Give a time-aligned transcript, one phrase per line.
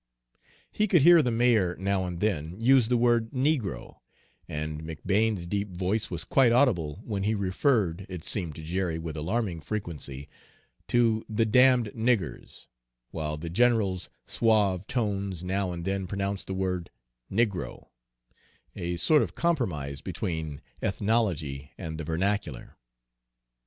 [0.71, 3.97] He could hear the major, now and then, use the word "negro,"
[4.47, 9.15] and McBane's deep voice was quite audible when he referred, it seemed to Jerry with
[9.15, 10.27] alarming frequency,
[10.87, 12.65] to "the damned niggers,"
[13.11, 16.89] while the general's suave tones now and then pronounced the word
[17.31, 17.89] "niggro,"
[18.75, 22.75] a sort of compromise between ethnology and the vernacular.